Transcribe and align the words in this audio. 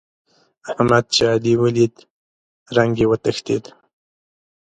احمد 0.71 1.05
چې 1.13 1.21
علي 1.31 1.53
وليد؛ 1.61 1.95
رنګ 2.75 2.93
يې 3.01 3.05
وتښتېد. 3.11 3.63